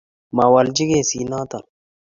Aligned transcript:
mawalchi 0.35 0.83
kesit 0.89 1.27
neton 1.29 1.65